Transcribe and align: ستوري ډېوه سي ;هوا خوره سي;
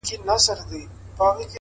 ستوري 0.03 0.15
ډېوه 0.27 0.37
سي 0.45 0.79
;هوا 1.17 1.27
خوره 1.35 1.43
سي; 1.47 1.47